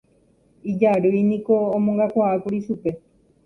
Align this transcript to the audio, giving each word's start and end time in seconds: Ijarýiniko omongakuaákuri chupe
Ijarýiniko 0.71 1.55
omongakuaákuri 1.77 2.57
chupe 2.65 2.91